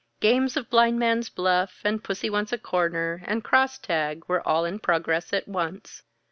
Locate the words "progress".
4.79-5.31